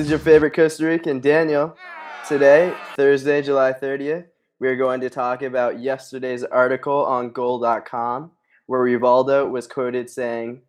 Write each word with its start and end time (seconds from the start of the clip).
is 0.00 0.08
your 0.08 0.18
favorite 0.18 0.54
Costa 0.54 0.86
Rican, 0.86 1.20
Daniel. 1.20 1.76
Today, 2.26 2.74
Thursday, 2.96 3.42
July 3.42 3.74
30th, 3.74 4.24
we're 4.58 4.76
going 4.76 4.98
to 5.02 5.10
talk 5.10 5.42
about 5.42 5.78
yesterday's 5.78 6.42
article 6.42 7.04
on 7.04 7.32
goal.com 7.32 8.30
where 8.64 8.80
Rivaldo 8.80 9.50
was 9.50 9.66
quoted 9.66 10.08
saying, 10.08 10.62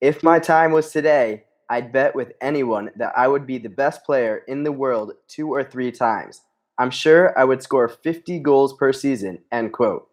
If 0.00 0.24
my 0.24 0.40
time 0.40 0.72
was 0.72 0.90
today, 0.90 1.44
I'd 1.70 1.92
bet 1.92 2.16
with 2.16 2.32
anyone 2.40 2.90
that 2.96 3.12
I 3.16 3.28
would 3.28 3.46
be 3.46 3.58
the 3.58 3.68
best 3.68 4.04
player 4.04 4.42
in 4.48 4.64
the 4.64 4.72
world 4.72 5.12
two 5.28 5.54
or 5.54 5.62
three 5.62 5.92
times. 5.92 6.40
I'm 6.78 6.90
sure 6.90 7.38
I 7.38 7.44
would 7.44 7.62
score 7.62 7.88
50 7.88 8.40
goals 8.40 8.72
per 8.72 8.92
season, 8.92 9.38
end 9.52 9.72
quote. 9.72 10.08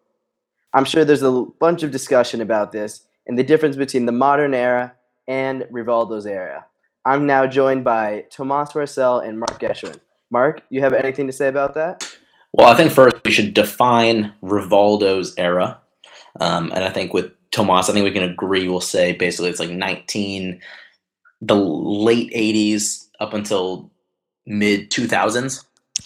I'm 0.72 0.84
sure 0.84 1.04
there's 1.04 1.22
a 1.24 1.46
bunch 1.58 1.82
of 1.82 1.90
discussion 1.90 2.40
about 2.40 2.70
this 2.70 3.08
and 3.26 3.36
the 3.36 3.42
difference 3.42 3.74
between 3.74 4.06
the 4.06 4.12
modern 4.12 4.54
era 4.54 4.94
and 5.26 5.62
Rivaldo's 5.62 6.26
era. 6.26 6.64
I'm 7.06 7.24
now 7.24 7.46
joined 7.46 7.84
by 7.84 8.24
Tomas 8.30 8.74
Marcel 8.74 9.20
and 9.20 9.38
Mark 9.38 9.60
Geschwin. 9.60 10.00
Mark, 10.32 10.62
you 10.70 10.80
have 10.80 10.92
anything 10.92 11.28
to 11.28 11.32
say 11.32 11.46
about 11.46 11.74
that? 11.74 12.04
Well, 12.52 12.66
I 12.66 12.74
think 12.74 12.90
first 12.90 13.16
we 13.24 13.30
should 13.30 13.54
define 13.54 14.34
Rivaldo's 14.42 15.32
era. 15.38 15.78
Um, 16.40 16.72
and 16.74 16.82
I 16.82 16.90
think 16.90 17.14
with 17.14 17.30
Tomas, 17.52 17.88
I 17.88 17.92
think 17.92 18.02
we 18.02 18.10
can 18.10 18.28
agree, 18.28 18.68
we'll 18.68 18.80
say 18.80 19.12
basically 19.12 19.50
it's 19.50 19.60
like 19.60 19.70
19, 19.70 20.60
the 21.42 21.54
late 21.54 22.32
80s 22.34 23.06
up 23.20 23.34
until 23.34 23.88
mid 24.44 24.90
2000s. 24.90 25.64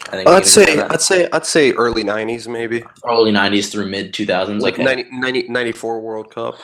I 0.09 0.11
think 0.11 0.29
I'd 0.29 0.47
say 0.47 0.81
I'd 0.81 1.01
say 1.01 1.29
I'd 1.33 1.45
say 1.45 1.73
early 1.73 2.05
'90s 2.05 2.47
maybe. 2.47 2.83
Early 3.05 3.33
'90s 3.33 3.70
through 3.70 3.87
mid 3.87 4.14
2000s, 4.14 4.61
like 4.61 4.75
okay. 4.75 4.85
90, 4.85 5.09
90, 5.11 5.48
94 5.48 6.01
World 6.01 6.33
Cup. 6.33 6.55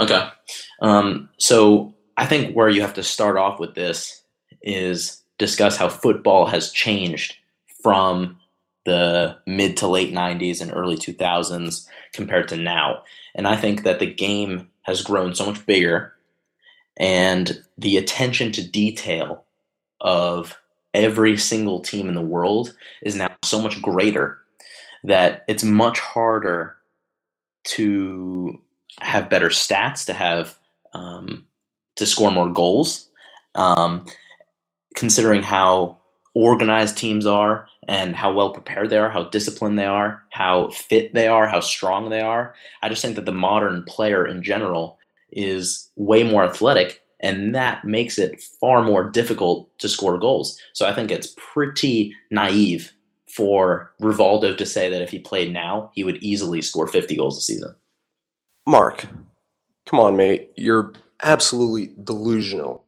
Okay, 0.00 0.28
um, 0.80 1.28
so 1.38 1.92
I 2.18 2.26
think 2.26 2.54
where 2.54 2.68
you 2.68 2.80
have 2.82 2.94
to 2.94 3.02
start 3.04 3.36
off 3.36 3.60
with 3.60 3.76
this 3.76 4.22
is 4.60 5.22
discuss 5.38 5.76
how 5.76 5.88
football 5.88 6.46
has 6.46 6.72
changed 6.72 7.36
from 7.80 8.38
the 8.84 9.38
mid 9.46 9.76
to 9.76 9.86
late 9.86 10.12
90s 10.12 10.60
and 10.60 10.72
early 10.74 10.96
2000s 10.96 11.86
compared 12.12 12.48
to 12.48 12.56
now. 12.56 13.04
And 13.36 13.46
I 13.46 13.54
think 13.54 13.84
that 13.84 14.00
the 14.00 14.12
game 14.12 14.68
has 14.82 15.00
grown 15.00 15.32
so 15.34 15.46
much 15.46 15.64
bigger 15.64 16.12
and 16.96 17.62
the 17.78 17.96
attention 17.96 18.50
to 18.52 18.68
detail 18.68 19.44
of 20.00 20.58
every 20.94 21.36
single 21.36 21.78
team 21.78 22.08
in 22.08 22.16
the 22.16 22.20
world 22.20 22.74
is 23.00 23.14
now 23.14 23.30
so 23.44 23.62
much 23.62 23.80
greater 23.80 24.38
that 25.04 25.44
it's 25.46 25.62
much 25.62 26.00
harder 26.00 26.76
to 27.62 28.60
have 29.00 29.30
better 29.30 29.50
stats, 29.50 30.04
to 30.06 30.12
have 30.12 30.58
um, 30.92 31.46
to 31.98 32.06
score 32.06 32.30
more 32.30 32.50
goals. 32.50 33.08
Um, 33.54 34.06
considering 34.96 35.42
how 35.42 35.98
organized 36.34 36.96
teams 36.96 37.26
are 37.26 37.68
and 37.86 38.14
how 38.14 38.32
well 38.32 38.50
prepared 38.50 38.90
they 38.90 38.98
are, 38.98 39.10
how 39.10 39.24
disciplined 39.24 39.78
they 39.78 39.86
are, 39.86 40.22
how 40.30 40.70
fit 40.70 41.14
they 41.14 41.28
are, 41.28 41.46
how 41.46 41.60
strong 41.60 42.10
they 42.10 42.20
are, 42.20 42.54
I 42.82 42.88
just 42.88 43.02
think 43.02 43.16
that 43.16 43.24
the 43.24 43.32
modern 43.32 43.84
player 43.84 44.26
in 44.26 44.42
general 44.42 44.98
is 45.30 45.90
way 45.96 46.22
more 46.22 46.44
athletic 46.44 47.02
and 47.20 47.54
that 47.54 47.84
makes 47.84 48.18
it 48.18 48.40
far 48.60 48.82
more 48.82 49.10
difficult 49.10 49.76
to 49.78 49.88
score 49.88 50.18
goals. 50.18 50.58
So 50.72 50.86
I 50.86 50.94
think 50.94 51.10
it's 51.10 51.34
pretty 51.36 52.14
naive 52.30 52.92
for 53.26 53.92
Rivaldo 54.00 54.56
to 54.56 54.66
say 54.66 54.88
that 54.88 55.02
if 55.02 55.10
he 55.10 55.18
played 55.18 55.52
now, 55.52 55.90
he 55.94 56.04
would 56.04 56.22
easily 56.22 56.62
score 56.62 56.86
50 56.86 57.16
goals 57.16 57.36
a 57.36 57.40
season. 57.40 57.74
Mark, 58.66 59.06
come 59.86 59.98
on, 59.98 60.16
mate. 60.16 60.50
You're 60.56 60.92
absolutely 61.22 61.94
delusional. 62.02 62.84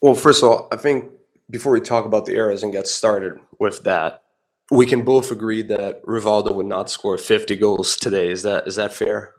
Well, 0.00 0.14
first 0.14 0.42
of 0.42 0.48
all, 0.48 0.68
I 0.72 0.76
think 0.76 1.10
before 1.50 1.72
we 1.72 1.80
talk 1.80 2.06
about 2.06 2.26
the 2.26 2.32
eras 2.32 2.62
and 2.62 2.72
get 2.72 2.86
started 2.86 3.38
with 3.58 3.82
that, 3.84 4.22
we 4.70 4.86
can 4.86 5.02
both 5.02 5.30
agree 5.30 5.62
that 5.62 6.02
Rivaldo 6.04 6.54
would 6.54 6.66
not 6.66 6.90
score 6.90 7.18
50 7.18 7.56
goals 7.56 7.96
today. 7.96 8.30
Is 8.30 8.42
that 8.42 8.66
is 8.66 8.76
that 8.76 8.94
fair? 8.94 9.34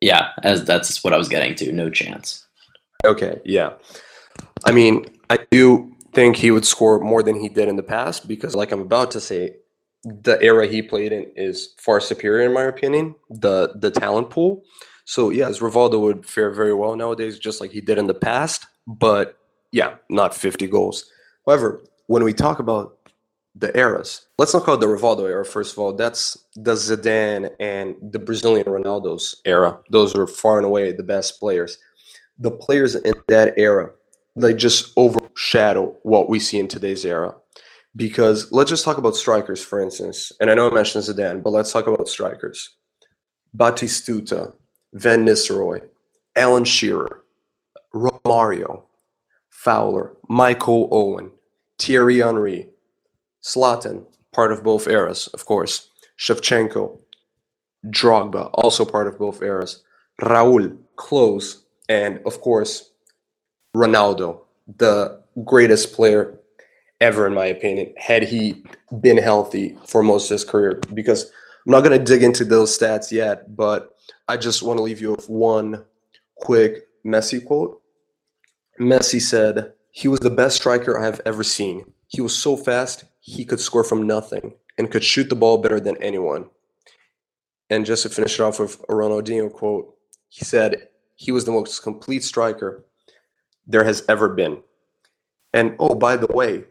Yeah, 0.00 0.30
as 0.42 0.64
that's 0.64 1.02
what 1.02 1.12
I 1.12 1.16
was 1.16 1.28
getting 1.28 1.54
to. 1.56 1.72
No 1.72 1.90
chance. 1.90 2.46
Okay, 3.04 3.40
yeah. 3.44 3.72
I 4.64 4.72
mean, 4.72 5.06
I 5.28 5.38
do 5.50 5.92
think 6.12 6.36
he 6.36 6.50
would 6.50 6.64
score 6.64 7.00
more 7.00 7.22
than 7.22 7.38
he 7.40 7.48
did 7.48 7.68
in 7.68 7.76
the 7.76 7.82
past 7.82 8.28
because, 8.28 8.54
like 8.54 8.72
I'm 8.72 8.80
about 8.80 9.10
to 9.12 9.20
say, 9.20 9.56
the 10.04 10.40
era 10.40 10.66
he 10.66 10.82
played 10.82 11.12
in 11.12 11.30
is 11.34 11.74
far 11.78 12.00
superior 12.00 12.46
in 12.46 12.52
my 12.52 12.62
opinion. 12.62 13.16
The 13.28 13.72
the 13.74 13.90
talent 13.90 14.30
pool. 14.30 14.62
So 15.06 15.30
yes, 15.30 15.60
Rivaldo 15.60 16.00
would 16.00 16.26
fare 16.26 16.50
very 16.50 16.74
well 16.74 16.96
nowadays, 16.96 17.38
just 17.38 17.60
like 17.60 17.70
he 17.70 17.80
did 17.80 17.96
in 17.96 18.08
the 18.08 18.14
past. 18.14 18.66
But 18.88 19.38
yeah, 19.70 19.94
not 20.10 20.34
50 20.34 20.66
goals. 20.66 21.10
However, 21.46 21.80
when 22.08 22.24
we 22.24 22.32
talk 22.32 22.58
about 22.58 22.98
the 23.54 23.74
eras, 23.78 24.26
let's 24.36 24.52
not 24.52 24.64
call 24.64 24.74
it 24.74 24.80
the 24.80 24.86
Rivaldo 24.86 25.28
era. 25.28 25.44
First 25.44 25.72
of 25.72 25.78
all, 25.78 25.92
that's 25.92 26.36
the 26.56 26.72
Zidane 26.72 27.50
and 27.60 27.94
the 28.02 28.18
Brazilian 28.18 28.66
Ronaldo's 28.66 29.40
era. 29.44 29.78
Those 29.90 30.14
are 30.16 30.26
far 30.26 30.58
and 30.58 30.66
away 30.66 30.90
the 30.90 31.04
best 31.04 31.38
players. 31.38 31.78
The 32.38 32.50
players 32.50 32.96
in 32.96 33.14
that 33.28 33.54
era, 33.56 33.92
they 34.34 34.54
just 34.54 34.92
overshadow 34.96 35.96
what 36.02 36.28
we 36.28 36.40
see 36.40 36.58
in 36.58 36.66
today's 36.66 37.04
era. 37.04 37.34
Because 37.94 38.50
let's 38.50 38.70
just 38.70 38.84
talk 38.84 38.98
about 38.98 39.16
strikers, 39.16 39.64
for 39.64 39.80
instance. 39.80 40.32
And 40.40 40.50
I 40.50 40.54
know 40.54 40.68
I 40.68 40.74
mentioned 40.74 41.04
Zidane, 41.04 41.42
but 41.44 41.50
let's 41.50 41.72
talk 41.72 41.86
about 41.86 42.08
strikers. 42.08 42.76
Batistuta, 43.56 44.52
Van 44.94 45.24
Nistelrooy, 45.24 45.82
Alan 46.34 46.64
Shearer, 46.64 47.22
Romario, 47.94 48.82
Fowler, 49.50 50.16
Michael 50.28 50.88
Owen, 50.92 51.30
Thierry 51.78 52.18
Henry, 52.18 52.68
Zlatan, 53.42 54.04
part 54.32 54.52
of 54.52 54.62
both 54.62 54.86
eras, 54.86 55.28
of 55.28 55.44
course, 55.44 55.90
Shevchenko, 56.18 56.98
Drogba, 57.86 58.50
also 58.54 58.84
part 58.84 59.06
of 59.06 59.18
both 59.18 59.42
eras, 59.42 59.82
Raul, 60.20 60.76
Klose, 60.96 61.62
and 61.88 62.20
of 62.26 62.40
course, 62.40 62.90
Ronaldo, 63.74 64.40
the 64.78 65.22
greatest 65.44 65.92
player 65.92 66.38
ever, 67.00 67.26
in 67.26 67.34
my 67.34 67.46
opinion, 67.46 67.92
had 67.96 68.22
he 68.22 68.64
been 69.00 69.18
healthy 69.18 69.76
for 69.86 70.02
most 70.02 70.30
of 70.30 70.34
his 70.34 70.44
career. 70.44 70.80
Because 70.94 71.24
I'm 71.66 71.72
not 71.72 71.84
going 71.84 71.98
to 71.98 72.04
dig 72.04 72.22
into 72.22 72.44
those 72.44 72.76
stats 72.76 73.10
yet, 73.12 73.54
but 73.54 73.95
I 74.28 74.36
just 74.36 74.62
want 74.62 74.78
to 74.78 74.82
leave 74.82 75.00
you 75.00 75.12
with 75.12 75.28
one 75.28 75.84
quick 76.36 76.88
Messi 77.04 77.44
quote. 77.44 77.80
Messi 78.80 79.20
said, 79.20 79.72
He 79.90 80.08
was 80.08 80.20
the 80.20 80.30
best 80.30 80.56
striker 80.56 80.98
I 80.98 81.04
have 81.04 81.20
ever 81.24 81.42
seen. 81.42 81.92
He 82.08 82.20
was 82.20 82.36
so 82.36 82.56
fast, 82.56 83.04
he 83.20 83.44
could 83.44 83.60
score 83.60 83.84
from 83.84 84.06
nothing 84.06 84.54
and 84.78 84.90
could 84.90 85.04
shoot 85.04 85.28
the 85.28 85.36
ball 85.36 85.58
better 85.58 85.80
than 85.80 86.00
anyone. 86.02 86.50
And 87.70 87.86
just 87.86 88.04
to 88.04 88.08
finish 88.08 88.38
it 88.38 88.42
off 88.42 88.60
with 88.60 88.80
a 88.88 88.92
Ronaldinho 88.92 89.52
quote, 89.52 89.96
he 90.28 90.44
said, 90.44 90.88
He 91.16 91.32
was 91.32 91.44
the 91.44 91.52
most 91.52 91.82
complete 91.82 92.22
striker 92.22 92.84
there 93.66 93.84
has 93.84 94.04
ever 94.08 94.28
been. 94.28 94.62
And 95.52 95.74
oh, 95.78 95.94
by 95.94 96.16
the 96.16 96.28
way, 96.28 96.64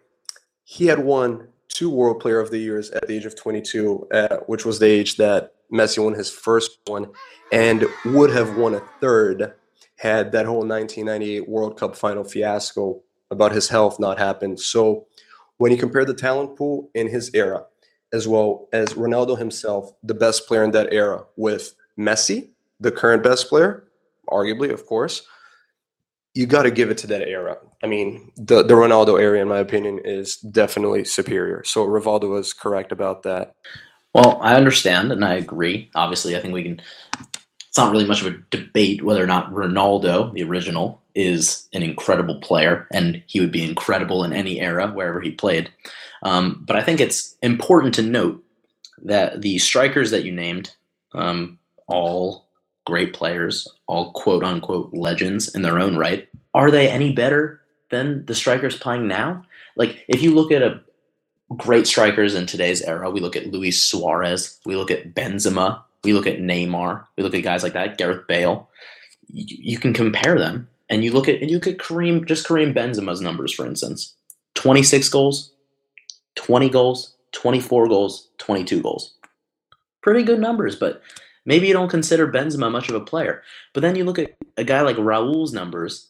he 0.64 0.88
had 0.88 1.00
won 1.00 1.50
two 1.76 1.90
World 1.90 2.22
Player 2.22 2.40
of 2.40 2.52
the 2.52 2.58
Years 2.58 2.90
at 2.92 3.06
the 3.06 3.14
age 3.14 3.26
of 3.26 3.36
22, 3.36 4.08
uh, 4.14 4.38
which 4.48 4.66
was 4.66 4.80
the 4.80 4.86
age 4.86 5.18
that 5.18 5.54
Messi 5.72 6.02
won 6.02 6.14
his 6.14 6.32
first 6.32 6.80
one 6.88 7.12
and 7.52 7.86
would 8.06 8.32
have 8.32 8.56
won 8.56 8.76
a 8.76 8.82
third 9.02 9.54
had 9.98 10.32
that 10.32 10.46
whole 10.46 10.66
1998 10.66 11.50
World 11.50 11.78
Cup 11.78 11.96
final 11.96 12.24
fiasco 12.24 13.02
about 13.30 13.52
his 13.52 13.68
health 13.68 14.00
not 14.00 14.18
happened. 14.18 14.60
So 14.60 15.08
when 15.58 15.72
you 15.72 15.78
compare 15.78 16.06
the 16.06 16.14
talent 16.14 16.56
pool 16.58 16.90
in 16.94 17.10
his 17.10 17.30
era, 17.34 17.66
as 18.14 18.26
well 18.26 18.70
as 18.72 18.94
Ronaldo 18.94 19.38
himself, 19.38 19.92
the 20.02 20.14
best 20.14 20.48
player 20.48 20.64
in 20.64 20.72
that 20.72 20.94
era, 20.94 21.26
with 21.36 21.76
Messi, 22.00 22.52
the 22.80 22.92
current 22.92 23.22
best 23.22 23.50
player, 23.50 23.88
arguably, 24.30 24.72
of 24.72 24.86
course, 24.86 25.28
you 26.36 26.46
got 26.46 26.64
to 26.64 26.72
give 26.72 26.92
it 26.92 26.98
to 27.00 27.08
that 27.08 27.28
era. 27.28 27.58
I 27.82 27.88
mean, 27.88 28.32
the 28.36 28.62
the 28.62 28.76
Ronaldo 28.76 29.20
era, 29.20 29.40
in 29.40 29.48
my 29.48 29.60
opinion, 29.60 30.00
is 30.04 30.36
definitely 30.38 31.06
superior. 31.06 31.64
So 31.64 31.88
Rivaldo 31.88 32.30
was 32.30 32.54
correct 32.54 32.92
about 32.92 33.24
that. 33.24 33.56
Well, 34.14 34.38
I 34.42 34.56
understand 34.56 35.12
and 35.12 35.26
I 35.26 35.36
agree. 35.36 35.90
Obviously, 35.96 36.36
I 36.36 36.42
think 36.42 36.54
we 36.54 36.64
can. 36.64 36.82
It's 37.68 37.78
not 37.78 37.92
really 37.92 38.06
much 38.06 38.22
of 38.22 38.28
a 38.28 38.38
debate 38.52 39.04
whether 39.04 39.24
or 39.24 39.28
not 39.28 39.52
Ronaldo, 39.52 40.32
the 40.34 40.44
original, 40.44 41.02
is 41.14 41.68
an 41.74 41.84
incredible 41.84 42.40
player, 42.42 42.88
and 42.94 43.24
he 43.28 43.40
would 43.40 43.52
be 43.52 43.68
incredible 43.68 44.24
in 44.24 44.32
any 44.32 44.62
era 44.62 44.88
wherever 44.88 45.20
he 45.20 45.32
played. 45.32 45.70
Um, 46.24 46.64
but 46.66 46.76
I 46.76 46.84
think 46.84 47.00
it's 47.00 47.36
important 47.42 47.94
to 47.96 48.02
note 48.02 48.44
that 49.04 49.42
the 49.42 49.58
strikers 49.58 50.12
that 50.12 50.24
you 50.24 50.32
named, 50.32 50.74
um, 51.14 51.60
all 51.88 52.45
great 52.86 53.14
players, 53.14 53.68
all 53.88 54.12
quote 54.14 54.44
unquote 54.44 54.94
legends 54.94 55.54
in 55.54 55.62
their 55.62 55.80
own 55.80 55.98
right, 55.98 56.28
are 56.54 56.72
they 56.72 56.90
any 56.90 57.12
better 57.12 57.62
than 57.92 58.26
the 58.26 58.36
strikers 58.36 58.78
playing 58.78 59.08
now? 59.08 59.44
Like, 59.76 60.06
if 60.08 60.22
you 60.22 60.34
look 60.34 60.52
at 60.52 60.62
a 60.62 60.82
great 61.56 61.88
strikers 61.88 62.36
in 62.36 62.46
today's 62.46 62.82
era. 62.82 63.10
We 63.10 63.20
look 63.20 63.36
at 63.36 63.48
Luis 63.48 63.82
Suarez, 63.82 64.60
we 64.66 64.76
look 64.76 64.92
at 64.92 65.14
Benzema, 65.14 65.82
we 66.04 66.14
look 66.14 66.28
at 66.28 66.40
Neymar, 66.40 67.06
we 67.18 67.24
look 67.24 67.34
at 67.34 67.44
guys 67.44 67.64
like 67.64 67.74
that, 67.74 67.98
Gareth 67.98 68.28
Bale. 68.28 68.70
You, 69.28 69.46
you 69.48 69.78
can 69.78 69.94
compare 69.94 70.38
them, 70.38 70.68
and 70.90 71.04
you 71.04 71.12
look 71.12 71.28
at 71.28 71.42
and 71.42 71.50
you 71.50 71.58
look 71.58 71.68
at 71.68 71.78
Kareem, 71.78 72.26
just 72.26 72.48
Kareem 72.48 72.74
Benzema's 72.74 73.22
numbers, 73.22 73.54
for 73.54 73.66
instance, 73.66 74.16
26 74.56 75.08
goals, 75.10 75.52
20 76.36 76.70
goals, 76.70 77.16
24 77.32 77.88
goals, 77.88 78.30
22 78.38 78.82
goals. 78.82 79.14
Pretty 80.02 80.24
good 80.24 80.40
numbers, 80.40 80.76
but 80.76 81.02
maybe 81.46 81.68
you 81.68 81.74
don't 81.74 81.90
consider 81.90 82.32
Benzema 82.32 82.72
much 82.72 82.90
of 82.90 82.96
a 82.96 83.00
player. 83.00 83.44
But 83.74 83.82
then 83.82 83.96
you 83.96 84.04
look 84.04 84.20
at 84.20 84.36
a 84.58 84.64
guy 84.64 84.82
like 84.82 84.98
Raul's 84.98 85.54
numbers 85.54 86.10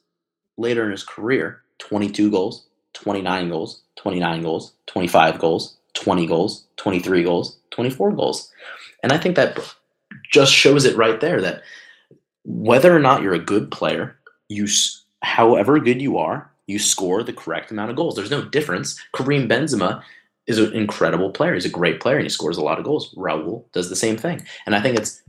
later 0.58 0.86
in 0.86 0.92
his 0.92 1.04
career 1.04 1.62
22 1.80 2.32
goals, 2.32 2.66
29 2.94 3.50
goals, 3.50 3.82
29 3.98 4.42
goals, 4.42 4.74
25 4.88 5.40
goals, 5.40 5.78
20 5.94 6.26
goals, 6.26 6.66
23 6.78 7.24
goals, 7.24 7.58
24 7.72 8.12
goals. 8.12 8.52
And 9.04 9.12
I 9.12 9.18
think 9.18 9.36
that 9.36 9.60
just 10.32 10.54
shows 10.54 10.86
it 10.86 10.96
right 10.96 11.20
there 11.20 11.42
that 11.42 11.62
whether 12.44 12.96
or 12.96 13.00
not 13.00 13.22
you're 13.22 13.34
a 13.34 13.40
good 13.40 13.72
player, 13.72 14.18
you 14.50 14.68
however 15.22 15.80
good 15.80 16.02
you 16.02 16.18
are, 16.18 16.50
you 16.68 16.80
score 16.80 17.24
the 17.24 17.34
correct 17.34 17.72
amount 17.72 17.90
of 17.90 17.96
goals. 17.96 18.16
There's 18.16 18.32
no 18.32 18.46
difference. 18.46 19.00
Kareem 19.14 19.48
Benzema 19.48 20.02
is 20.48 20.60
an 20.60 20.74
incredible 20.74 21.32
player. 21.32 21.54
He's 21.54 21.66
a 21.66 21.70
great 21.70 22.00
player 22.00 22.18
and 22.18 22.26
he 22.26 22.30
scores 22.30 22.58
a 22.58 22.64
lot 22.64 22.78
of 22.78 22.86
goals. 22.86 23.14
Raul 23.16 23.66
does 23.72 23.90
the 23.90 23.96
same 23.96 24.18
thing. 24.18 24.46
And 24.66 24.76
I 24.76 24.82
think 24.82 24.98
it's 24.98 25.22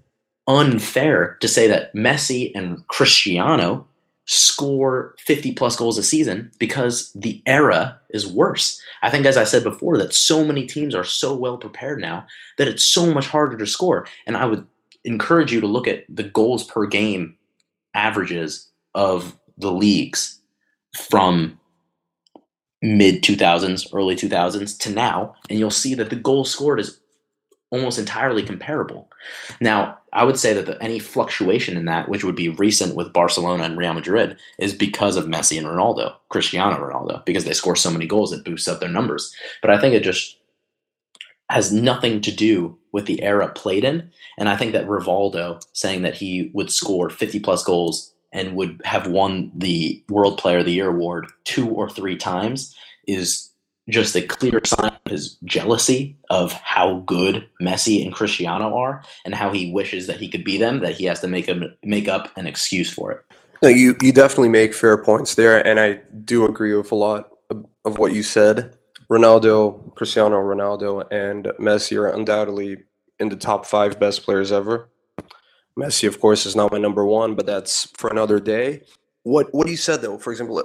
unfair 0.46 1.36
to 1.40 1.48
say 1.48 1.66
that 1.68 1.94
Messi 1.94 2.52
and 2.54 2.86
Cristiano 2.88 3.86
score 4.26 5.14
50 5.20 5.52
plus 5.52 5.76
goals 5.76 5.98
a 5.98 6.02
season 6.02 6.50
because 6.58 7.12
the 7.14 7.42
era 7.46 7.98
is 8.10 8.26
worse. 8.26 8.80
I 9.02 9.10
think, 9.10 9.24
as 9.24 9.36
I 9.36 9.44
said 9.44 9.62
before, 9.62 9.96
that 9.98 10.14
so 10.14 10.44
many 10.44 10.66
teams 10.66 10.94
are 10.94 11.04
so 11.04 11.34
well 11.34 11.56
prepared 11.56 12.00
now 12.00 12.26
that 12.58 12.68
it's 12.68 12.84
so 12.84 13.12
much 13.12 13.28
harder 13.28 13.56
to 13.56 13.66
score. 13.66 14.06
And 14.26 14.36
I 14.36 14.44
would 14.44 14.66
encourage 15.04 15.52
you 15.52 15.60
to 15.60 15.66
look 15.66 15.86
at 15.86 16.04
the 16.08 16.24
goals 16.24 16.64
per 16.64 16.86
game 16.86 17.36
averages 17.94 18.68
of 18.94 19.36
the 19.56 19.70
leagues 19.70 20.40
from 21.08 21.58
mid 22.86 23.22
2000s, 23.22 23.88
early 23.92 24.14
2000s 24.14 24.78
to 24.78 24.90
now, 24.90 25.34
and 25.50 25.58
you'll 25.58 25.70
see 25.70 25.94
that 25.94 26.10
the 26.10 26.16
goals 26.16 26.50
scored 26.50 26.80
is 26.80 27.00
almost 27.70 27.98
entirely 27.98 28.42
comparable. 28.42 29.10
Now, 29.60 29.98
I 30.12 30.24
would 30.24 30.38
say 30.38 30.52
that 30.54 30.66
the, 30.66 30.80
any 30.82 31.00
fluctuation 31.00 31.76
in 31.76 31.86
that, 31.86 32.08
which 32.08 32.22
would 32.22 32.36
be 32.36 32.48
recent 32.48 32.94
with 32.94 33.12
Barcelona 33.12 33.64
and 33.64 33.76
Real 33.76 33.92
Madrid, 33.92 34.36
is 34.58 34.72
because 34.72 35.16
of 35.16 35.26
Messi 35.26 35.58
and 35.58 35.66
Ronaldo, 35.66 36.14
Cristiano 36.28 36.76
Ronaldo, 36.78 37.24
because 37.24 37.44
they 37.44 37.52
score 37.52 37.76
so 37.76 37.90
many 37.90 38.06
goals, 38.06 38.32
it 38.32 38.44
boosts 38.44 38.68
up 38.68 38.78
their 38.80 38.88
numbers. 38.88 39.34
But 39.62 39.72
I 39.72 39.80
think 39.80 39.94
it 39.94 40.04
just 40.04 40.38
has 41.50 41.72
nothing 41.72 42.20
to 42.20 42.32
do 42.32 42.78
with 42.92 43.06
the 43.06 43.22
era 43.22 43.48
played 43.48 43.84
in. 43.84 44.10
And 44.38 44.48
I 44.48 44.56
think 44.56 44.72
that 44.72 44.86
Rivaldo 44.86 45.60
saying 45.72 46.02
that 46.02 46.14
he 46.14 46.50
would 46.54 46.70
score 46.70 47.10
50 47.10 47.40
plus 47.40 47.62
goals 47.64 48.12
and 48.36 48.54
would 48.54 48.80
have 48.84 49.08
won 49.08 49.50
the 49.54 50.04
World 50.10 50.38
Player 50.38 50.58
of 50.58 50.66
the 50.66 50.72
Year 50.72 50.90
award 50.90 51.26
two 51.44 51.68
or 51.70 51.88
three 51.88 52.16
times 52.16 52.76
is 53.08 53.50
just 53.88 54.14
a 54.14 54.22
clear 54.22 54.60
sign 54.64 54.92
of 55.06 55.10
his 55.10 55.36
jealousy 55.44 56.16
of 56.28 56.52
how 56.52 56.98
good 57.06 57.48
Messi 57.62 58.04
and 58.04 58.12
Cristiano 58.12 58.76
are 58.76 59.02
and 59.24 59.34
how 59.34 59.52
he 59.52 59.72
wishes 59.72 60.06
that 60.06 60.18
he 60.18 60.28
could 60.28 60.44
be 60.44 60.58
them, 60.58 60.80
that 60.80 60.94
he 60.94 61.04
has 61.06 61.20
to 61.20 61.28
make 61.28 61.48
a, 61.48 61.70
make 61.82 62.08
up 62.08 62.30
an 62.36 62.46
excuse 62.46 62.92
for 62.92 63.12
it. 63.12 63.24
No, 63.62 63.70
you, 63.70 63.96
you 64.02 64.12
definitely 64.12 64.50
make 64.50 64.74
fair 64.74 64.98
points 64.98 65.34
there, 65.34 65.66
and 65.66 65.80
I 65.80 66.00
do 66.24 66.44
agree 66.44 66.74
with 66.74 66.92
a 66.92 66.96
lot 66.96 67.30
of, 67.48 67.64
of 67.86 67.98
what 67.98 68.12
you 68.12 68.22
said. 68.22 68.76
Ronaldo, 69.10 69.94
Cristiano 69.94 70.36
Ronaldo, 70.36 71.06
and 71.10 71.46
Messi 71.58 71.96
are 71.96 72.08
undoubtedly 72.08 72.82
in 73.18 73.30
the 73.30 73.36
top 73.36 73.64
five 73.64 73.98
best 73.98 74.24
players 74.24 74.52
ever. 74.52 74.90
Messi, 75.78 76.08
of 76.08 76.20
course, 76.20 76.46
is 76.46 76.56
not 76.56 76.72
my 76.72 76.78
number 76.78 77.04
one, 77.04 77.34
but 77.34 77.46
that's 77.46 77.90
for 77.96 78.08
another 78.08 78.40
day. 78.40 78.82
What 79.24 79.52
what 79.52 79.68
you 79.68 79.76
said 79.76 80.02
though, 80.02 80.18
for 80.18 80.30
example, 80.30 80.62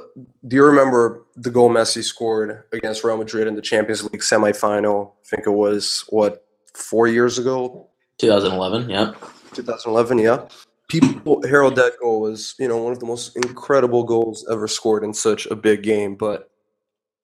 do 0.48 0.56
you 0.56 0.64
remember 0.64 1.26
the 1.36 1.50
goal 1.50 1.72
Messi 1.72 2.04
scored 2.04 2.64
against 2.72 3.04
Real 3.04 3.18
Madrid 3.18 3.48
in 3.48 3.56
the 3.56 3.62
Champions 3.62 4.04
League 4.04 4.22
semifinal? 4.22 5.14
I 5.26 5.28
think 5.28 5.48
it 5.48 5.52
was 5.52 6.06
what 6.10 6.46
four 6.76 7.08
years 7.08 7.40
ago. 7.40 7.88
2011, 8.20 8.90
yeah. 8.90 9.14
2011, 9.54 10.20
yeah. 10.20 10.48
People 10.88 11.42
herald 11.48 11.76
that 11.78 11.94
goal 12.00 12.28
as 12.28 12.54
you 12.60 12.68
know 12.68 12.78
one 12.78 12.94
of 12.94 13.00
the 13.00 13.06
most 13.08 13.36
incredible 13.36 14.04
goals 14.04 14.46
ever 14.52 14.68
scored 14.68 15.04
in 15.04 15.14
such 15.14 15.48
a 15.48 15.56
big 15.56 15.82
game. 15.82 16.16
But 16.16 16.52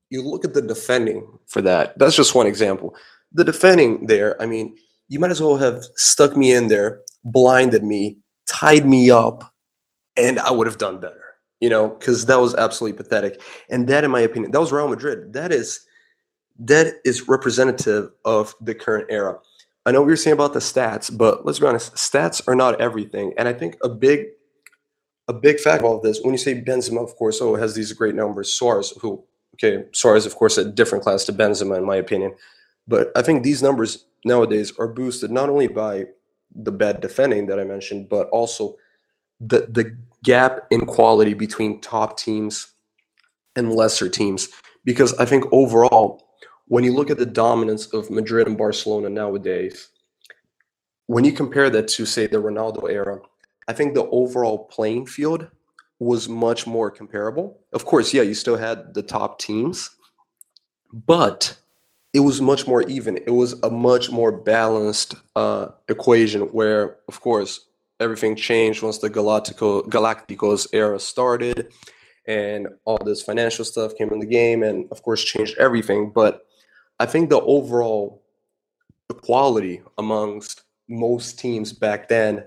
you 0.10 0.24
look 0.24 0.44
at 0.44 0.56
the 0.56 0.62
defending 0.62 1.28
for 1.46 1.62
that. 1.62 2.00
That's 2.00 2.16
just 2.16 2.34
one 2.34 2.48
example. 2.48 2.96
The 3.34 3.44
defending 3.44 4.08
there, 4.08 4.42
I 4.42 4.48
mean, 4.48 4.76
you 5.08 5.20
might 5.20 5.32
as 5.32 5.42
well 5.42 5.58
have 5.58 5.84
stuck 5.96 6.36
me 6.36 6.52
in 6.52 6.68
there, 6.68 7.02
blinded 7.32 7.84
me, 7.84 8.18
tied 8.48 8.86
me 8.86 9.12
up, 9.12 9.54
and 10.16 10.40
I 10.40 10.52
would 10.52 10.68
have 10.68 10.78
done 10.78 11.00
better 11.00 11.28
you 11.60 11.70
know, 11.70 11.90
because 11.90 12.26
that 12.26 12.40
was 12.40 12.56
absolutely 12.56 12.98
pathetic. 12.98 13.42
And 13.70 13.88
that, 13.88 14.04
in 14.04 14.12
my 14.12 14.20
opinion, 14.20 14.52
that 14.52 14.60
was 14.60 14.72
Real 14.72 14.88
Madrid. 14.88 15.34
That 15.34 15.52
is 15.52 15.86
that 16.60 16.96
is 17.06 17.28
representative 17.28 18.12
of 18.26 18.56
the 18.62 18.74
current 18.74 19.08
era. 19.10 19.38
I 19.86 19.92
know 19.92 20.02
what 20.02 20.08
you're 20.08 20.18
saying 20.18 20.34
about 20.34 20.54
the 20.54 20.60
stats, 20.60 21.16
but 21.16 21.46
let's 21.46 21.60
be 21.60 21.68
honest, 21.68 21.94
stats 21.94 22.46
are 22.48 22.56
not 22.56 22.82
everything. 22.82 23.34
And 23.38 23.48
I 23.48 23.54
think 23.54 23.78
a 23.84 23.90
big 23.90 24.26
a 25.28 25.34
big 25.34 25.60
fact 25.60 25.82
of 25.82 25.86
all 25.86 25.98
of 25.98 26.04
this, 26.04 26.22
when 26.22 26.34
you 26.34 26.38
say 26.38 26.62
Benzema, 26.62 27.04
of 27.04 27.16
course, 27.16 27.42
oh, 27.42 27.56
has 27.56 27.76
these 27.76 27.92
great 27.94 28.16
numbers. 28.16 28.54
Suarez, 28.54 28.94
who 29.02 29.24
okay, 29.56 29.86
Suarez, 29.92 30.26
of 30.26 30.36
course, 30.36 30.58
a 30.58 30.66
different 30.66 31.04
class 31.04 31.26
to 31.26 31.34
Benzema, 31.34 31.78
in 31.78 31.86
my 31.86 31.96
opinion. 31.96 32.36
But 32.88 33.12
I 33.16 33.22
think 33.22 33.44
these 33.44 33.62
numbers 33.62 34.06
nowadays 34.24 34.72
are 34.80 34.88
boosted 34.88 35.32
not 35.32 35.50
only 35.50 35.68
by 35.68 36.06
the 36.64 36.72
bad 36.72 37.02
defending 37.02 37.46
that 37.48 37.60
I 37.60 37.64
mentioned, 37.64 38.10
but 38.10 38.28
also 38.30 38.76
the 39.40 39.68
the 39.70 39.96
gap 40.24 40.66
in 40.72 40.86
quality 40.86 41.34
between 41.34 41.80
top 41.82 42.18
teams 42.18 42.74
and 43.56 43.74
lesser 43.74 44.10
teams. 44.10 44.50
Because 44.84 45.14
I 45.16 45.26
think 45.26 45.46
overall, 45.52 46.28
when 46.68 46.84
you 46.84 46.94
look 46.94 47.10
at 47.10 47.18
the 47.18 47.26
dominance 47.26 47.88
of 47.88 48.10
Madrid 48.10 48.48
and 48.48 48.58
Barcelona 48.58 49.10
nowadays, 49.10 49.90
when 51.08 51.24
you 51.24 51.32
compare 51.32 51.70
that 51.70 51.88
to, 51.90 52.06
say, 52.06 52.28
the 52.28 52.38
Ronaldo 52.38 52.90
era, 52.90 53.20
I 53.68 53.74
think 53.74 53.94
the 53.94 54.06
overall 54.06 54.66
playing 54.66 55.06
field 55.06 55.48
was 56.00 56.30
much 56.30 56.68
more 56.68 56.92
comparable. 56.92 57.60
Of 57.74 57.86
course, 57.86 58.14
yeah, 58.14 58.22
you 58.22 58.34
still 58.34 58.58
had 58.58 58.94
the 58.94 59.02
top 59.02 59.40
teams, 59.40 59.90
but 60.94 61.58
it 62.14 62.22
was 62.22 62.42
much 62.42 62.68
more 62.68 62.84
even. 62.84 63.18
It 63.18 63.32
was 63.32 63.54
a 63.64 63.70
much 63.70 64.12
more 64.12 64.32
balanced 64.32 65.16
uh, 65.36 65.70
equation 65.88 66.42
where, 66.42 66.98
of 67.08 67.22
course, 67.22 67.68
everything 68.00 68.36
changed 68.36 68.82
once 68.82 69.00
the 69.00 69.10
Galactico, 69.10 69.88
Galacticos 69.88 70.68
era 70.74 71.00
started 71.00 71.72
and 72.28 72.68
all 72.86 72.98
this 72.98 73.22
financial 73.22 73.64
stuff 73.64 73.96
came 73.96 74.12
in 74.12 74.20
the 74.20 74.26
game 74.26 74.62
and 74.62 74.86
of 74.92 75.02
course 75.02 75.24
changed 75.24 75.58
everything 75.58 76.12
but 76.14 76.46
i 77.00 77.06
think 77.06 77.30
the 77.30 77.40
overall 77.42 78.22
equality 79.10 79.82
amongst 79.98 80.64
most 80.90 81.40
teams 81.40 81.72
back 81.72 82.10
then 82.10 82.44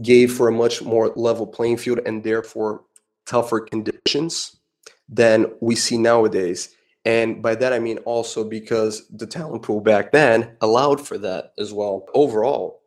gave 0.00 0.32
for 0.32 0.48
a 0.48 0.52
much 0.52 0.80
more 0.82 1.12
level 1.16 1.46
playing 1.46 1.76
field 1.76 2.00
and 2.06 2.22
therefore 2.22 2.82
tougher 3.26 3.60
conditions 3.60 4.56
than 5.08 5.46
we 5.60 5.74
see 5.74 5.98
nowadays 5.98 6.74
and 7.04 7.42
by 7.42 7.54
that 7.54 7.72
i 7.72 7.78
mean 7.78 7.98
also 7.98 8.44
because 8.44 9.06
the 9.08 9.26
talent 9.26 9.62
pool 9.62 9.80
back 9.80 10.12
then 10.12 10.56
allowed 10.60 11.00
for 11.00 11.18
that 11.18 11.52
as 11.58 11.72
well 11.72 12.06
overall 12.14 12.80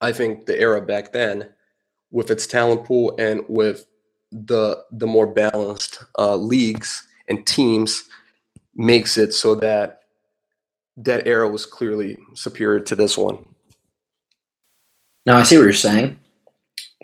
I 0.00 0.12
think 0.12 0.46
the 0.46 0.58
era 0.58 0.80
back 0.80 1.12
then, 1.12 1.48
with 2.10 2.30
its 2.30 2.46
talent 2.46 2.84
pool 2.84 3.14
and 3.18 3.42
with 3.48 3.86
the 4.32 4.82
the 4.92 5.06
more 5.06 5.26
balanced 5.26 6.02
uh, 6.18 6.36
leagues 6.36 7.06
and 7.28 7.46
teams, 7.46 8.04
makes 8.74 9.18
it 9.18 9.34
so 9.34 9.54
that 9.56 10.02
that 10.96 11.26
era 11.26 11.48
was 11.48 11.66
clearly 11.66 12.16
superior 12.34 12.80
to 12.80 12.96
this 12.96 13.16
one. 13.16 13.44
Now 15.26 15.36
I 15.36 15.42
see 15.42 15.56
what 15.56 15.64
you're 15.64 15.72
saying, 15.72 16.18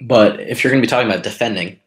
but 0.02 0.40
if 0.40 0.64
you're 0.64 0.70
going 0.70 0.82
to 0.82 0.86
be 0.86 0.90
talking 0.90 1.10
about 1.10 1.22
defending, 1.22 1.78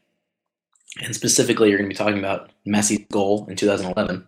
and 1.02 1.16
specifically 1.16 1.70
you're 1.70 1.78
going 1.78 1.90
to 1.90 1.94
be 1.94 1.98
talking 1.98 2.20
about 2.20 2.52
Messi's 2.68 3.06
goal 3.12 3.46
in 3.50 3.56
2011, 3.56 4.28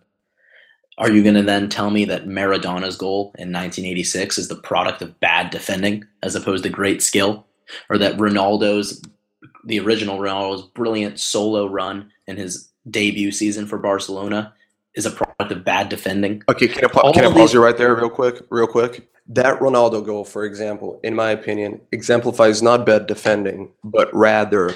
are 0.98 1.10
you 1.10 1.22
going 1.22 1.34
to 1.34 1.42
then 1.42 1.68
tell 1.68 1.90
me 1.90 2.04
that 2.04 2.26
Maradona's 2.26 2.96
goal 2.96 3.34
in 3.38 3.48
1986 3.52 4.38
is 4.38 4.48
the 4.48 4.56
product 4.56 5.02
of 5.02 5.18
bad 5.20 5.50
defending 5.50 6.04
as 6.22 6.34
opposed 6.34 6.64
to 6.64 6.70
great 6.70 7.02
skill? 7.02 7.46
Or 7.88 7.96
that 7.98 8.16
Ronaldo's, 8.16 9.02
the 9.64 9.80
original 9.80 10.18
Ronaldo's 10.18 10.62
brilliant 10.62 11.18
solo 11.18 11.66
run 11.66 12.10
in 12.26 12.36
his 12.36 12.68
debut 12.90 13.32
season 13.32 13.66
for 13.66 13.78
Barcelona 13.78 14.52
is 14.94 15.06
a 15.06 15.10
product 15.10 15.50
of 15.50 15.64
bad 15.64 15.88
defending? 15.88 16.42
Okay, 16.50 16.68
can 16.68 16.84
I, 16.84 16.88
pa- 16.88 17.12
can 17.12 17.24
I 17.24 17.28
pause 17.28 17.36
these- 17.36 17.54
you 17.54 17.64
right 17.64 17.76
there, 17.76 17.94
real 17.94 18.10
quick? 18.10 18.42
Real 18.50 18.66
quick. 18.66 19.08
That 19.28 19.60
Ronaldo 19.60 20.04
goal, 20.04 20.24
for 20.24 20.44
example, 20.44 21.00
in 21.02 21.14
my 21.14 21.30
opinion, 21.30 21.80
exemplifies 21.92 22.60
not 22.60 22.84
bad 22.84 23.06
defending, 23.06 23.70
but 23.84 24.12
rather 24.12 24.74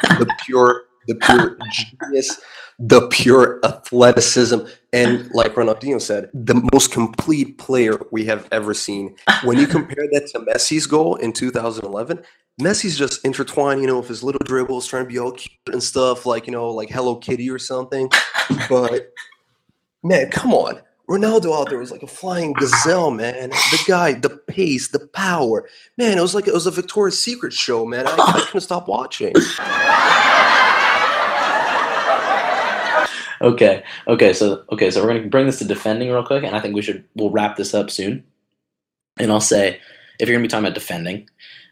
the 0.00 0.34
pure 0.44 0.86
the 1.06 1.14
pure 1.14 1.56
genius, 1.70 2.40
the 2.78 3.08
pure 3.08 3.60
athleticism, 3.64 4.58
and 4.92 5.30
like 5.32 5.54
Ronaldinho 5.54 6.00
said, 6.00 6.30
the 6.34 6.68
most 6.72 6.92
complete 6.92 7.58
player 7.58 7.98
we 8.10 8.24
have 8.26 8.48
ever 8.52 8.74
seen. 8.74 9.16
When 9.44 9.58
you 9.58 9.66
compare 9.66 10.06
that 10.12 10.28
to 10.32 10.40
Messi's 10.40 10.86
goal 10.86 11.16
in 11.16 11.32
2011, 11.32 12.22
Messi's 12.60 12.98
just 12.98 13.24
intertwined, 13.24 13.82
you 13.82 13.86
know, 13.86 13.98
with 13.98 14.08
his 14.08 14.22
little 14.22 14.40
dribbles, 14.44 14.86
trying 14.86 15.04
to 15.04 15.08
be 15.08 15.18
all 15.18 15.32
cute 15.32 15.52
and 15.72 15.82
stuff, 15.82 16.26
like 16.26 16.46
you 16.46 16.52
know, 16.52 16.70
like 16.70 16.90
Hello 16.90 17.16
Kitty 17.16 17.50
or 17.50 17.58
something. 17.58 18.10
But 18.68 19.12
man, 20.02 20.30
come 20.30 20.54
on. 20.54 20.80
Ronaldo 21.08 21.58
out 21.58 21.68
there 21.68 21.78
was 21.78 21.92
like 21.92 22.02
a 22.02 22.08
flying 22.08 22.52
gazelle, 22.52 23.12
man. 23.12 23.50
The 23.50 23.84
guy, 23.86 24.14
the 24.14 24.30
pace, 24.30 24.88
the 24.88 25.06
power. 25.06 25.68
Man, 25.96 26.18
it 26.18 26.20
was 26.20 26.34
like 26.34 26.48
it 26.48 26.54
was 26.54 26.66
a 26.66 26.70
Victoria's 26.72 27.22
Secret 27.22 27.52
show, 27.52 27.86
man. 27.86 28.08
I, 28.08 28.14
I 28.18 28.40
couldn't 28.46 28.60
stop 28.62 28.88
watching. 28.88 29.32
Okay, 33.40 33.84
okay, 34.08 34.32
so 34.32 34.64
okay, 34.72 34.90
so 34.90 35.02
we're 35.02 35.14
gonna 35.14 35.28
bring 35.28 35.46
this 35.46 35.58
to 35.58 35.64
defending 35.64 36.10
real 36.10 36.24
quick, 36.24 36.42
and 36.42 36.56
I 36.56 36.60
think 36.60 36.74
we 36.74 36.82
should 36.82 37.04
we'll 37.14 37.30
wrap 37.30 37.56
this 37.56 37.74
up 37.74 37.90
soon. 37.90 38.24
And 39.18 39.30
I'll 39.30 39.40
say, 39.40 39.78
if 40.18 40.28
you're 40.28 40.36
gonna 40.36 40.44
be 40.44 40.48
talking 40.48 40.64
about 40.64 40.74
defending, 40.74 41.28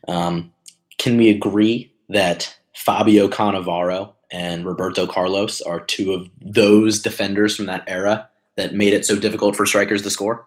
um, 0.07 0.53
can 0.99 1.17
we 1.17 1.31
agree 1.31 1.91
that 2.11 2.55
Fabio 2.75 3.29
Cannavaro 3.29 4.13
and 4.31 4.67
Roberto 4.67 5.07
Carlos 5.07 5.63
are 5.63 5.81
two 5.81 6.13
of 6.13 6.29
those 6.43 7.01
defenders 7.01 7.57
from 7.57 7.67
that 7.67 7.85
era 7.87 8.29
that 8.57 8.75
made 8.75 8.93
it 8.93 9.05
so 9.05 9.19
difficult 9.19 9.57
for 9.57 9.67
strikers 9.67 10.03
to 10.03 10.11
score? 10.11 10.47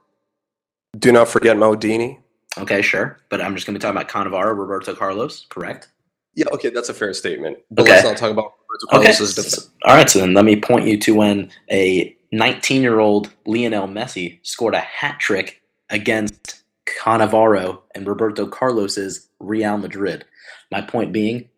Do 0.98 1.12
not 1.12 1.28
forget 1.28 1.58
Maldini. 1.58 2.20
Okay, 2.58 2.82
sure, 2.82 3.20
but 3.30 3.42
I'm 3.42 3.54
just 3.56 3.68
gonna 3.68 3.78
be 3.78 3.82
talking 3.82 3.98
about 3.98 4.10
Cannavaro, 4.10 4.58
Roberto 4.58 4.96
Carlos, 4.96 5.46
correct? 5.50 5.90
Yeah, 6.34 6.46
okay, 6.54 6.70
that's 6.70 6.90
a 6.90 6.94
fair 6.94 7.14
statement. 7.14 7.58
But 7.72 7.84
Okay. 7.84 7.92
let's 7.94 8.04
not 8.06 8.18
talk 8.18 8.32
about 8.32 8.54
Roberto 8.70 8.98
Okay. 8.98 9.14
Carlos's 9.14 9.36
defense. 9.36 9.70
All 9.86 9.96
right, 9.96 10.10
so 10.10 10.20
then 10.20 10.34
let 10.34 10.46
me 10.46 10.60
point 10.60 10.88
you 10.88 10.98
to 11.00 11.14
when 11.14 11.52
a 11.72 12.16
19 12.32 12.82
year 12.82 13.00
old 13.00 13.32
Lionel 13.46 13.88
Messi 13.88 14.40
scored 14.44 14.74
a 14.76 14.80
hat 14.80 15.20
trick 15.20 15.62
against 15.90 16.64
Cannavaro 16.86 17.82
and 17.96 18.08
Roberto 18.08 18.48
Carlos's 18.48 19.30
Real 19.40 19.78
Madrid. 19.78 20.26
My 20.72 20.82
point 20.82 21.12
being, 21.12 21.50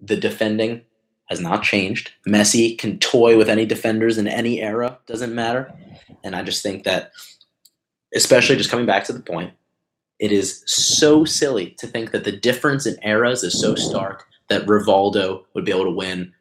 the 0.00 0.16
defending 0.16 0.82
has 1.26 1.40
not 1.40 1.62
changed. 1.62 2.12
Messi 2.26 2.76
can 2.78 2.98
toy 2.98 3.36
with 3.36 3.48
any 3.48 3.66
defenders 3.66 4.18
in 4.18 4.28
any 4.28 4.60
era, 4.60 4.98
doesn't 5.06 5.34
matter. 5.34 5.72
And 6.22 6.34
I 6.36 6.42
just 6.42 6.62
think 6.62 6.84
that, 6.84 7.12
especially 8.14 8.56
just 8.56 8.70
coming 8.70 8.86
back 8.86 9.04
to 9.04 9.12
the 9.12 9.20
point, 9.20 9.52
it 10.18 10.32
is 10.32 10.62
so 10.66 11.24
silly 11.24 11.70
to 11.78 11.86
think 11.86 12.12
that 12.12 12.24
the 12.24 12.32
difference 12.32 12.86
in 12.86 12.96
eras 13.02 13.42
is 13.42 13.60
so 13.60 13.74
stark 13.74 14.26
that 14.48 14.66
Rivaldo 14.66 15.44
would 15.54 15.64
be 15.64 15.72
able 15.72 15.84
to 15.84 15.90
win 15.90 16.32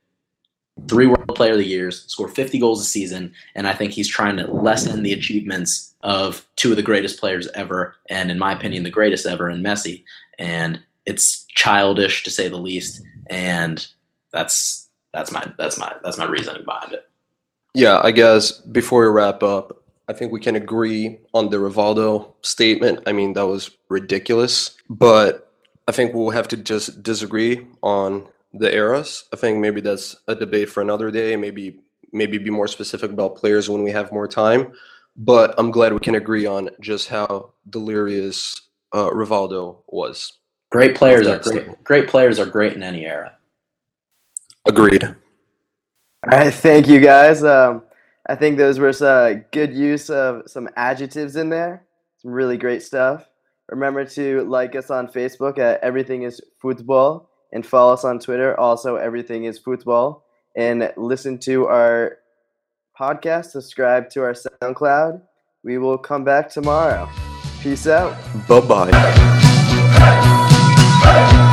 three 0.87 1.07
World 1.07 1.35
Player 1.35 1.53
of 1.53 1.59
the 1.59 1.65
Years, 1.65 2.03
score 2.05 2.27
50 2.27 2.59
goals 2.59 2.81
a 2.81 2.85
season, 2.85 3.33
and 3.55 3.67
I 3.67 3.73
think 3.73 3.91
he's 3.91 4.07
trying 4.07 4.37
to 4.37 4.51
lessen 4.51 5.03
the 5.03 5.13
achievements 5.13 5.93
of 6.01 6.45
two 6.55 6.71
of 6.71 6.75
the 6.75 6.83
greatest 6.83 7.19
players 7.19 7.47
ever, 7.55 7.95
and 8.09 8.31
in 8.31 8.39
my 8.39 8.53
opinion, 8.53 8.83
the 8.83 8.89
greatest 8.89 9.25
ever 9.25 9.49
in 9.49 9.61
Messi. 9.61 10.03
And 10.39 10.81
it's 11.05 11.45
childish 11.49 12.23
to 12.23 12.31
say 12.31 12.47
the 12.47 12.57
least, 12.57 13.01
and 13.27 13.85
that's 14.33 14.89
that's 15.13 15.31
my 15.31 15.45
that's 15.57 15.77
my 15.77 15.93
that's 16.03 16.17
my 16.17 16.25
reasoning 16.25 16.65
behind 16.65 16.93
it. 16.93 17.07
Yeah, 17.73 18.01
I 18.03 18.11
guess 18.11 18.51
before 18.51 19.01
we 19.03 19.07
wrap 19.07 19.41
up, 19.41 19.83
I 20.09 20.13
think 20.13 20.31
we 20.31 20.39
can 20.39 20.55
agree 20.55 21.19
on 21.33 21.49
the 21.49 21.57
Rivaldo 21.57 22.33
statement. 22.41 22.99
I 23.07 23.13
mean, 23.13 23.33
that 23.33 23.47
was 23.47 23.71
ridiculous, 23.89 24.75
but 24.89 25.51
I 25.87 25.91
think 25.91 26.13
we'll 26.13 26.31
have 26.31 26.47
to 26.49 26.57
just 26.57 27.01
disagree 27.01 27.65
on 27.81 28.27
the 28.53 28.73
eras. 28.73 29.25
I 29.31 29.37
think 29.37 29.59
maybe 29.59 29.81
that's 29.81 30.15
a 30.27 30.35
debate 30.35 30.69
for 30.69 30.81
another 30.81 31.09
day. 31.09 31.35
Maybe 31.35 31.79
maybe 32.11 32.37
be 32.37 32.49
more 32.49 32.67
specific 32.67 33.11
about 33.11 33.35
players 33.35 33.69
when 33.69 33.83
we 33.83 33.91
have 33.91 34.11
more 34.11 34.27
time. 34.27 34.73
But 35.15 35.53
I'm 35.57 35.71
glad 35.71 35.93
we 35.93 35.99
can 35.99 36.15
agree 36.15 36.45
on 36.45 36.69
just 36.79 37.07
how 37.07 37.51
delirious 37.69 38.55
uh, 38.93 39.09
Rivaldo 39.09 39.77
was. 39.87 40.33
Great 40.71 40.95
players 40.95 41.27
are 41.27 41.31
That's 41.31 41.51
great. 41.51 41.83
Great 41.83 42.07
players 42.07 42.39
are 42.39 42.47
great 42.47 42.73
in 42.73 42.81
any 42.81 43.05
era. 43.05 43.35
Agreed. 44.65 45.03
All 45.03 45.15
right, 46.25 46.53
thank 46.53 46.87
you 46.87 46.99
guys. 46.99 47.43
Um, 47.43 47.83
I 48.27 48.35
think 48.35 48.57
those 48.57 48.79
were 48.79 48.93
some 48.93 49.43
good 49.51 49.73
use 49.73 50.09
of 50.09 50.43
some 50.47 50.69
adjectives 50.77 51.35
in 51.35 51.49
there. 51.49 51.85
Some 52.17 52.31
really 52.31 52.57
great 52.57 52.81
stuff. 52.81 53.27
Remember 53.69 54.05
to 54.05 54.43
like 54.43 54.75
us 54.75 54.89
on 54.89 55.07
Facebook 55.07 55.57
at 55.59 55.81
Everything 55.81 56.23
Is 56.23 56.39
Football 56.61 57.29
and 57.51 57.65
follow 57.65 57.93
us 57.93 58.05
on 58.05 58.19
Twitter. 58.19 58.57
Also, 58.59 58.95
Everything 58.95 59.45
Is 59.45 59.59
Football. 59.59 60.25
And 60.55 60.91
listen 60.95 61.37
to 61.39 61.67
our 61.67 62.19
podcast. 62.99 63.47
Subscribe 63.47 64.09
to 64.11 64.21
our 64.21 64.33
SoundCloud. 64.33 65.21
We 65.63 65.77
will 65.77 65.97
come 65.97 66.23
back 66.23 66.49
tomorrow. 66.49 67.09
Peace 67.61 67.87
out. 67.87 68.15
Bye 68.47 68.61
bye. 71.01 71.49